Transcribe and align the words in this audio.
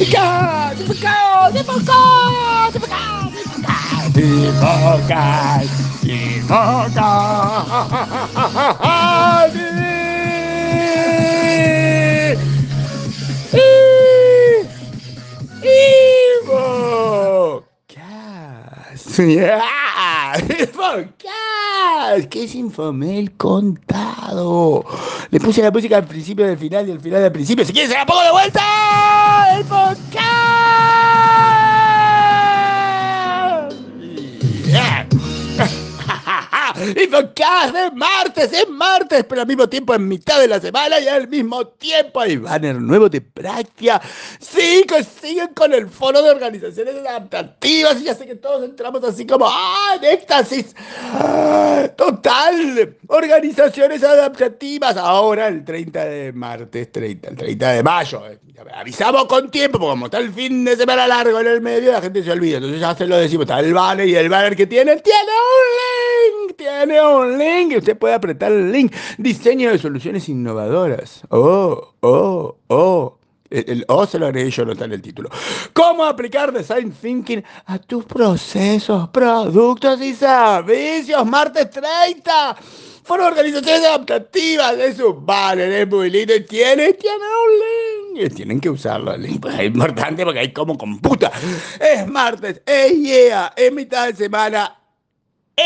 Infocas, 0.00 0.80
infocas, 0.80 1.54
infocas, 1.54 2.74
infocas, 6.06 6.80
¿Qué 22.30 22.44
es 22.44 22.54
Infomail 22.54 23.36
contado? 23.36 24.84
Le 25.30 25.38
puse 25.40 25.60
la 25.62 25.70
música 25.70 25.98
al 25.98 26.06
principio 26.06 26.46
del 26.46 26.56
final 26.56 26.88
y 26.88 26.92
al 26.92 27.00
final 27.00 27.22
del 27.22 27.32
principio. 27.32 27.66
Si 27.66 27.72
quieres, 27.72 27.90
se 27.90 27.98
la 27.98 28.06
pongo 28.06 28.22
de 28.22 28.30
vuelta. 28.30 29.29
Albuquerque! 29.40 31.29
¡El 36.80 36.98
Infocast 36.98 37.76
es 37.76 37.92
martes, 37.94 38.52
es 38.52 38.68
martes, 38.68 39.24
pero 39.28 39.42
al 39.42 39.46
mismo 39.46 39.68
tiempo 39.68 39.94
en 39.94 40.08
mitad 40.08 40.40
de 40.40 40.48
la 40.48 40.60
semana 40.60 40.98
y 40.98 41.08
al 41.08 41.28
mismo 41.28 41.66
tiempo 41.66 42.20
hay 42.20 42.36
banner 42.38 42.76
nuevo 42.76 43.08
de 43.08 43.20
práctica. 43.20 44.00
Sí, 44.38 44.84
siguen 45.20 45.48
con 45.54 45.74
el 45.74 45.88
foro 45.88 46.22
de 46.22 46.30
organizaciones 46.30 46.96
adaptativas 46.96 48.00
y 48.00 48.04
ya 48.04 48.14
sé 48.14 48.26
que 48.26 48.36
todos 48.36 48.64
entramos 48.64 49.04
así 49.04 49.26
como 49.26 49.46
¡ah! 49.48 49.96
en 49.96 50.04
éxtasis. 50.04 50.74
total. 51.96 52.96
Organizaciones 53.08 54.02
adaptativas. 54.02 54.96
Ahora 54.96 55.48
el 55.48 55.64
30 55.64 56.04
de 56.04 56.32
martes, 56.32 56.92
30, 56.92 57.28
el 57.28 57.36
30 57.36 57.72
de 57.72 57.82
mayo. 57.82 58.26
Eh, 58.26 58.38
avisamos 58.74 59.26
con 59.26 59.50
tiempo, 59.50 59.78
porque 59.78 59.90
como 59.90 60.06
está 60.06 60.18
el 60.18 60.32
fin 60.32 60.64
de 60.64 60.76
semana 60.76 61.06
largo 61.06 61.40
en 61.40 61.46
el 61.46 61.60
medio, 61.60 61.92
la 61.92 62.00
gente 62.00 62.22
se 62.22 62.30
olvida. 62.30 62.56
Entonces 62.56 62.80
ya 62.80 62.94
se 62.94 63.06
lo 63.06 63.16
decimos. 63.16 63.44
Está 63.44 63.60
el 63.60 63.74
banner 63.74 64.08
y 64.08 64.16
el 64.16 64.28
banner 64.28 64.56
que 64.56 64.66
tiene, 64.66 64.96
tiene 64.96 65.20
un 65.20 66.19
link 66.30 66.56
tiene 66.56 67.00
un 67.00 67.38
link 67.38 67.76
usted 67.78 67.98
puede 67.98 68.14
apretar 68.14 68.52
el 68.52 68.70
link. 68.70 68.94
Diseño 69.18 69.70
de 69.70 69.78
soluciones 69.78 70.28
innovadoras. 70.28 71.22
Oh, 71.30 71.94
oh, 72.00 72.56
oh. 72.68 73.16
El, 73.50 73.84
O 73.88 74.06
se 74.06 74.18
lo 74.18 74.26
agregué 74.26 74.48
yo, 74.50 74.64
no 74.64 74.72
está 74.72 74.84
en 74.84 74.92
el 74.92 75.02
título. 75.02 75.28
¿Cómo 75.72 76.04
aplicar 76.04 76.52
Design 76.52 76.92
Thinking 76.92 77.42
a 77.66 77.78
tus 77.80 78.04
procesos, 78.04 79.08
productos 79.08 80.00
y 80.00 80.14
servicios? 80.14 81.26
Martes 81.26 81.68
30. 81.70 82.56
Fueron 83.02 83.26
organizaciones 83.26 83.84
adaptativas. 83.84 84.78
Es 84.78 85.00
un 85.00 85.26
banner, 85.26 85.72
es 85.72 85.88
muy 85.88 86.10
lindo 86.10 86.32
y 86.32 86.44
tiene, 86.44 86.92
tiene 86.92 87.16
un 87.16 88.20
link. 88.20 88.34
Tienen 88.36 88.60
que 88.60 88.70
usarlo. 88.70 89.14
El 89.14 89.22
link 89.22 89.44
es 89.46 89.64
importante 89.64 90.22
porque 90.24 90.38
hay 90.38 90.52
como 90.52 90.78
computa. 90.78 91.32
Es 91.80 92.06
martes, 92.06 92.62
es 92.64 92.92
yeah, 92.92 93.52
es 93.56 93.72
mitad 93.72 94.06
de 94.06 94.14
semana 94.14 94.79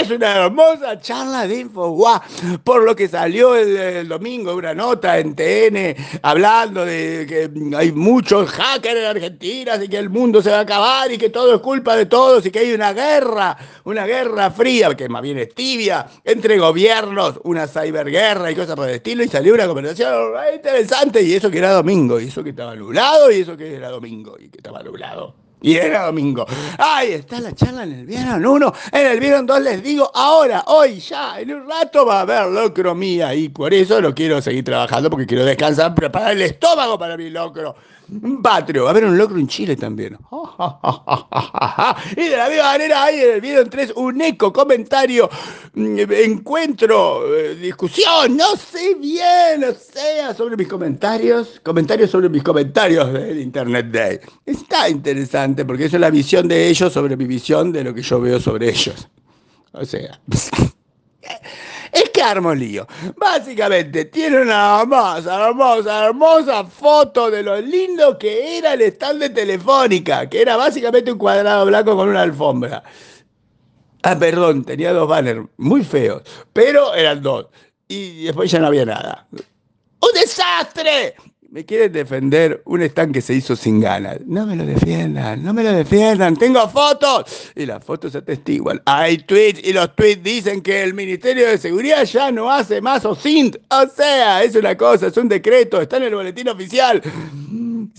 es 0.00 0.10
una 0.10 0.44
hermosa 0.44 0.98
charla 1.00 1.46
de 1.46 1.60
InfoWa, 1.60 2.22
por 2.64 2.82
lo 2.82 2.94
que 2.94 3.08
salió 3.08 3.54
el, 3.54 4.08
domingo 4.08 4.54
una 4.54 4.74
nota 4.74 5.18
en 5.18 5.34
TN 5.34 5.94
hablando 6.22 6.84
de 6.84 7.26
que 7.28 7.76
hay 7.76 7.92
muchos 7.92 8.50
hackers 8.50 9.00
en 9.00 9.06
Argentina 9.06 9.76
y 9.82 9.88
que 9.88 9.98
el 9.98 10.10
mundo 10.10 10.42
se 10.42 10.50
va 10.50 10.58
a 10.58 10.60
acabar 10.60 11.10
y 11.12 11.18
que 11.18 11.30
todo 11.30 11.54
es 11.54 11.60
culpa 11.60 11.96
de 11.96 12.06
todos 12.06 12.44
y 12.46 12.50
que 12.50 12.60
hay 12.60 12.72
una 12.72 12.92
guerra, 12.92 13.56
una 13.84 14.06
guerra 14.06 14.50
fría, 14.50 14.94
que 14.94 15.08
más 15.08 15.22
bien 15.22 15.38
es 15.38 15.54
tibia, 15.54 16.06
entre 16.24 16.58
gobiernos, 16.58 17.40
una 17.44 17.66
cyberguerra 17.66 18.50
y 18.50 18.54
cosas 18.54 18.76
por 18.76 18.88
el 18.88 18.96
estilo. 18.96 19.22
Y 19.22 19.28
salió 19.28 19.54
una 19.54 19.66
conversación 19.66 20.32
interesante 20.54 21.22
y 21.22 21.34
eso 21.34 21.50
que 21.50 21.58
era 21.58 21.72
domingo, 21.72 22.20
y 22.20 22.28
eso 22.28 22.42
que 22.42 22.50
estaba 22.50 22.74
nublado 22.74 23.30
y 23.30 23.40
eso 23.40 23.56
que 23.56 23.74
era 23.74 23.90
domingo 23.90 24.36
y 24.38 24.48
que 24.48 24.58
estaba 24.58 24.82
nublado. 24.82 25.45
Y 25.66 25.76
era 25.78 26.06
domingo. 26.06 26.46
Ahí 26.78 27.10
está 27.10 27.40
la 27.40 27.52
charla 27.52 27.82
en 27.82 27.92
el 27.92 28.06
Vieron 28.06 28.46
1. 28.46 28.74
En 28.92 29.06
el 29.08 29.18
Vieron 29.18 29.44
2 29.46 29.60
les 29.62 29.82
digo 29.82 30.08
ahora, 30.14 30.62
hoy, 30.68 31.00
ya, 31.00 31.40
en 31.40 31.52
un 31.52 31.68
rato 31.68 32.06
va 32.06 32.18
a 32.18 32.20
haber 32.20 32.46
locro 32.46 32.94
mía. 32.94 33.34
Y 33.34 33.48
por 33.48 33.74
eso 33.74 34.00
lo 34.00 34.14
quiero 34.14 34.40
seguir 34.40 34.62
trabajando 34.62 35.10
porque 35.10 35.26
quiero 35.26 35.44
descansar, 35.44 35.92
preparar 35.92 36.34
el 36.34 36.42
estómago 36.42 36.96
para 36.96 37.16
mi 37.16 37.30
locro. 37.30 37.74
Un 38.08 38.40
patrio, 38.40 38.84
va 38.84 38.90
a 38.90 38.92
haber 38.92 39.04
un 39.04 39.18
locro 39.18 39.36
en 39.36 39.48
Chile 39.48 39.74
también. 39.74 40.16
y 42.16 42.28
de 42.28 42.36
la 42.36 42.48
misma 42.48 42.64
manera 42.64 43.04
hay 43.04 43.20
en 43.20 43.34
el 43.34 43.40
video 43.40 43.62
en 43.62 43.70
3 43.70 43.94
un 43.96 44.20
eco, 44.20 44.52
comentario, 44.52 45.28
mm, 45.74 45.98
encuentro, 46.12 47.36
eh, 47.36 47.56
discusión, 47.56 48.36
no 48.36 48.54
sé 48.54 48.94
bien, 48.94 49.64
o 49.64 49.74
sea, 49.74 50.34
sobre 50.34 50.56
mis 50.56 50.68
comentarios, 50.68 51.60
comentarios 51.64 52.10
sobre 52.10 52.28
mis 52.28 52.44
comentarios 52.44 53.12
del 53.12 53.40
Internet 53.40 53.86
Day. 53.90 54.20
Está 54.44 54.88
interesante 54.88 55.64
porque 55.64 55.86
eso 55.86 55.96
es 55.96 56.00
la 56.00 56.10
visión 56.10 56.46
de 56.46 56.68
ellos 56.68 56.92
sobre 56.92 57.16
mi 57.16 57.24
visión 57.24 57.72
de 57.72 57.82
lo 57.82 57.92
que 57.92 58.02
yo 58.02 58.20
veo 58.20 58.38
sobre 58.38 58.70
ellos. 58.70 59.08
O 59.72 59.84
sea... 59.84 60.20
Que 62.16 62.22
armo 62.22 62.54
lío. 62.54 62.86
Básicamente, 63.18 64.06
tiene 64.06 64.40
una 64.40 64.80
hermosa, 64.80 65.48
hermosa, 65.48 66.06
hermosa 66.06 66.64
foto 66.64 67.30
de 67.30 67.42
lo 67.42 67.60
lindo 67.60 68.16
que 68.16 68.56
era 68.56 68.72
el 68.72 68.80
stand 68.80 69.20
de 69.20 69.28
Telefónica, 69.28 70.26
que 70.26 70.40
era 70.40 70.56
básicamente 70.56 71.12
un 71.12 71.18
cuadrado 71.18 71.66
blanco 71.66 71.94
con 71.94 72.08
una 72.08 72.22
alfombra. 72.22 72.82
Ah, 74.02 74.18
perdón, 74.18 74.64
tenía 74.64 74.94
dos 74.94 75.06
banners 75.06 75.46
muy 75.58 75.84
feos, 75.84 76.22
pero 76.54 76.94
eran 76.94 77.20
dos. 77.20 77.48
Y 77.86 78.24
después 78.24 78.50
ya 78.50 78.60
no 78.60 78.68
había 78.68 78.86
nada. 78.86 79.28
¡Un 79.32 80.12
desastre! 80.14 81.16
Me 81.56 81.64
quieren 81.64 81.90
defender 81.90 82.60
un 82.66 82.82
stand 82.82 83.14
que 83.14 83.22
se 83.22 83.32
hizo 83.32 83.56
sin 83.56 83.80
ganas. 83.80 84.18
No 84.26 84.44
me 84.44 84.56
lo 84.56 84.66
defiendan, 84.66 85.42
no 85.42 85.54
me 85.54 85.62
lo 85.62 85.72
defiendan. 85.72 86.36
Tengo 86.36 86.68
fotos. 86.68 87.50
Y 87.54 87.64
las 87.64 87.82
fotos 87.82 88.14
atestiguan. 88.14 88.82
Hay 88.84 89.16
tweets 89.16 89.66
y 89.66 89.72
los 89.72 89.96
tweets 89.96 90.22
dicen 90.22 90.60
que 90.60 90.82
el 90.82 90.92
Ministerio 90.92 91.48
de 91.48 91.56
Seguridad 91.56 92.04
ya 92.04 92.30
no 92.30 92.52
hace 92.52 92.82
más 92.82 93.06
OSINT. 93.06 93.56
O 93.70 93.88
sea, 93.88 94.42
es 94.42 94.54
una 94.54 94.76
cosa, 94.76 95.06
es 95.06 95.16
un 95.16 95.30
decreto, 95.30 95.80
está 95.80 95.96
en 95.96 96.02
el 96.02 96.14
boletín 96.14 96.46
oficial. 96.50 97.00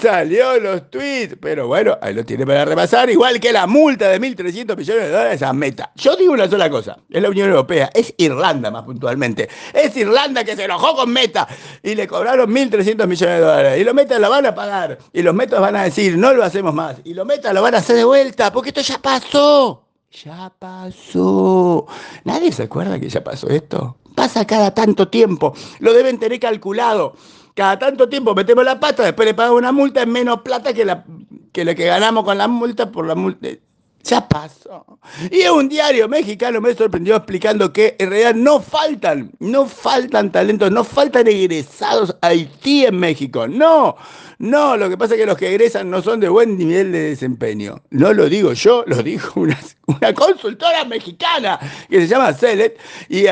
Salió 0.00 0.58
los 0.58 0.90
tweets, 0.90 1.36
pero 1.40 1.68
bueno, 1.68 1.96
ahí 2.02 2.12
lo 2.14 2.24
tiene 2.24 2.44
para 2.44 2.64
repasar, 2.64 3.08
igual 3.10 3.38
que 3.38 3.52
la 3.52 3.68
multa 3.68 4.08
de 4.08 4.20
1.300 4.20 4.76
millones 4.76 5.04
de 5.04 5.10
dólares 5.10 5.42
a 5.42 5.52
Meta. 5.52 5.92
Yo 5.94 6.16
digo 6.16 6.32
una 6.32 6.48
sola 6.48 6.68
cosa, 6.68 6.98
es 7.08 7.22
la 7.22 7.30
Unión 7.30 7.48
Europea, 7.48 7.90
es 7.94 8.12
Irlanda 8.16 8.72
más 8.72 8.82
puntualmente. 8.82 9.48
Es 9.72 9.96
Irlanda 9.96 10.42
que 10.42 10.56
se 10.56 10.64
enojó 10.64 10.96
con 10.96 11.12
Meta 11.12 11.46
y 11.80 11.94
le 11.94 12.08
cobraron 12.08 12.50
1.300 12.50 13.06
millones 13.06 13.18
de 13.18 13.40
dólares. 13.40 13.80
Y 13.80 13.84
los 13.84 13.94
Meta 13.94 14.18
lo 14.18 14.28
van 14.30 14.46
a 14.46 14.54
pagar. 14.54 14.98
Y 15.12 15.22
los 15.22 15.32
Metas 15.32 15.60
van 15.60 15.76
a 15.76 15.84
decir, 15.84 16.18
no 16.18 16.34
lo 16.34 16.42
hacemos 16.42 16.74
más. 16.74 16.96
Y 17.04 17.14
los 17.14 17.24
Meta 17.24 17.52
lo 17.52 17.62
van 17.62 17.76
a 17.76 17.78
hacer 17.78 17.94
de 17.94 18.04
vuelta, 18.04 18.52
porque 18.52 18.70
esto 18.70 18.80
ya 18.80 18.98
pasó. 18.98 19.84
Ya 20.24 20.52
pasó. 20.58 21.86
¿Nadie 22.24 22.50
se 22.50 22.64
acuerda 22.64 22.98
que 22.98 23.08
ya 23.08 23.22
pasó 23.22 23.48
esto? 23.48 23.96
Pasa 24.16 24.44
cada 24.44 24.74
tanto 24.74 25.08
tiempo. 25.08 25.54
Lo 25.78 25.92
deben 25.92 26.18
tener 26.18 26.40
calculado. 26.40 27.14
Cada 27.54 27.78
tanto 27.78 28.08
tiempo 28.08 28.34
metemos 28.34 28.64
la 28.64 28.80
pata, 28.80 29.04
después 29.04 29.26
le 29.26 29.34
pagamos 29.34 29.58
una 29.58 29.70
multa, 29.72 30.02
es 30.02 30.08
menos 30.08 30.42
plata 30.42 30.74
que 30.74 30.84
la 30.84 31.04
que, 31.52 31.74
que 31.74 31.84
ganamos 31.84 32.24
con 32.24 32.36
la 32.36 32.48
multa 32.48 32.90
por 32.90 33.06
la 33.06 33.14
multa. 33.14 33.48
Ya 34.04 34.28
pasó. 34.28 34.98
Y 35.30 35.46
un 35.46 35.68
diario 35.68 36.08
mexicano 36.08 36.60
me 36.60 36.74
sorprendió 36.74 37.16
explicando 37.16 37.72
que 37.72 37.96
en 37.98 38.10
realidad 38.10 38.34
no 38.34 38.60
faltan, 38.60 39.32
no 39.38 39.66
faltan 39.66 40.30
talentos, 40.30 40.70
no 40.70 40.84
faltan 40.84 41.26
egresados 41.26 42.14
a 42.20 42.28
Haití 42.28 42.84
en 42.84 42.98
México. 42.98 43.48
No, 43.48 43.96
no, 44.38 44.76
lo 44.76 44.90
que 44.90 44.98
pasa 44.98 45.14
es 45.14 45.20
que 45.20 45.26
los 45.26 45.38
que 45.38 45.48
egresan 45.48 45.88
no 45.88 46.02
son 46.02 46.20
de 46.20 46.28
buen 46.28 46.58
nivel 46.58 46.92
de 46.92 47.00
desempeño. 47.10 47.82
No 47.90 48.12
lo 48.12 48.28
digo 48.28 48.52
yo, 48.52 48.84
lo 48.86 49.02
dijo 49.02 49.40
una, 49.86 50.14
consultora 50.14 50.84
mexicana 50.84 51.58
que 51.88 52.00
se 52.00 52.08
llama 52.08 52.32
Celet 52.32 52.78
y, 53.08 53.26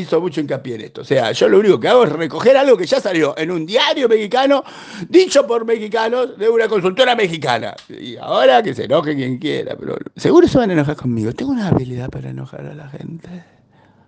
hizo 0.00 0.20
mucho 0.20 0.40
hincapié 0.40 0.74
en 0.76 0.80
esto. 0.82 1.00
O 1.00 1.04
sea, 1.04 1.32
yo 1.32 1.48
lo 1.48 1.58
único 1.58 1.80
que 1.80 1.88
hago 1.88 2.04
es 2.04 2.12
recoger 2.12 2.56
algo 2.56 2.76
que 2.76 2.86
ya 2.86 3.00
salió 3.00 3.36
en 3.36 3.50
un 3.50 3.66
diario 3.66 4.08
mexicano, 4.08 4.62
dicho 5.08 5.46
por 5.46 5.64
mexicanos, 5.64 6.36
de 6.38 6.48
una 6.48 6.68
consultora 6.68 7.16
mexicana. 7.16 7.74
Y 7.88 8.16
ahora 8.16 8.62
que 8.62 8.74
se 8.74 8.84
enoje 8.84 9.16
quien 9.16 9.38
quiera, 9.38 9.76
seguro 10.16 10.48
se 10.48 10.58
van 10.58 10.70
a 10.70 10.72
enojar 10.74 10.96
conmigo. 10.96 11.32
Tengo 11.32 11.52
una 11.52 11.68
habilidad 11.68 12.08
para 12.10 12.30
enojar 12.30 12.66
a 12.66 12.74
la 12.74 12.88
gente. 12.88 13.28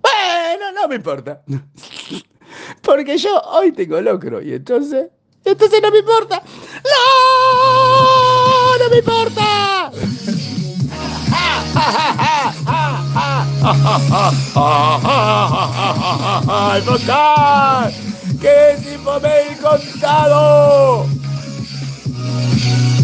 Bueno, 0.00 0.72
no 0.72 0.88
me 0.88 0.96
importa. 0.96 1.42
Porque 2.82 3.16
yo 3.18 3.40
hoy 3.42 3.72
tengo 3.72 4.00
locro 4.00 4.42
y 4.42 4.52
entonces 4.52 5.08
entonces 5.44 5.82
no 5.82 5.90
me 5.90 5.98
importa. 5.98 6.42
¡No! 6.84 8.78
¡No 8.78 8.88
me 8.90 8.98
importa! 8.98 9.90
¡Ay! 16.46 16.82
¡Qué 18.40 18.72
es 18.72 18.92
Infomail 18.92 19.56
contado! 19.58 21.06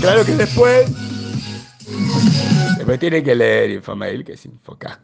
Claro 0.00 0.24
que 0.24 0.32
después... 0.32 1.05
Después 2.86 3.00
tiene 3.00 3.20
que 3.20 3.34
leer 3.34 3.70
Infomail, 3.70 4.24
que 4.24 4.34
es 4.34 4.46
Infoca. 4.46 5.00